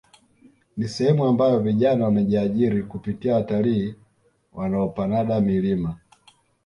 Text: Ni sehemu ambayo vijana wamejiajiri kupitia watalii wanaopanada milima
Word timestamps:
Ni 0.77 0.87
sehemu 0.87 1.25
ambayo 1.25 1.59
vijana 1.59 2.05
wamejiajiri 2.05 2.83
kupitia 2.83 3.35
watalii 3.35 3.95
wanaopanada 4.53 5.41
milima 5.41 5.97